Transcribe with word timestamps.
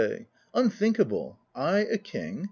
Unthinkable! 0.55 1.37
I 1.53 1.81
a 1.81 1.99
king? 1.99 2.39